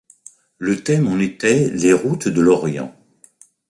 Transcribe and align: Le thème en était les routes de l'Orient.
Le 0.57 0.83
thème 0.83 1.07
en 1.07 1.19
était 1.19 1.69
les 1.69 1.93
routes 1.93 2.27
de 2.27 2.41
l'Orient. 2.41 2.91